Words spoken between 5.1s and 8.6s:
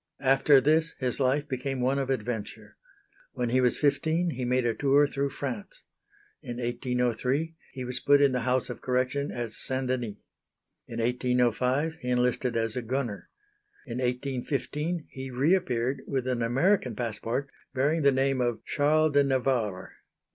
France. In 1803 he was put in the